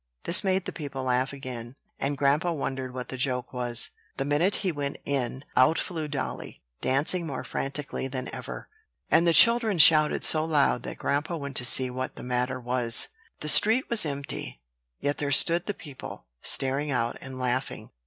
[0.23, 3.91] This made the people laugh again, and grandpa wondered what the joke was.
[4.17, 8.67] The minute he went in out flew dolly, dancing more frantically than ever;
[9.11, 13.09] and the children shouted so loud that grandpa went to see what the matter was.
[13.41, 14.63] The street was empty;
[15.01, 17.91] yet there stood the people, staring out and laughing.